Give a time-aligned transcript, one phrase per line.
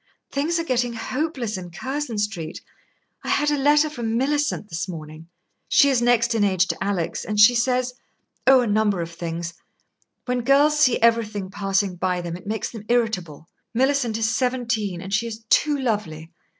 [0.31, 2.59] "Things are getting hopeless in Curzon Street.
[3.23, 5.27] I had a letter from Millicent this morning.
[5.69, 7.93] She is next in age to Alix, and she says
[8.47, 9.53] oh, a number of things.
[10.25, 13.47] When girls see everything passing by them, it makes them irritable.
[13.75, 16.31] Millicent is seventeen, and she is too lovely.